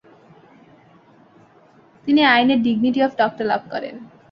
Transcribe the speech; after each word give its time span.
তিনি 2.05 2.21
আইনে 2.33 2.55
dignity 2.65 2.99
of 3.07 3.11
doctor 3.21 3.45
লাভ 3.51 3.61
করেন। 3.73 3.95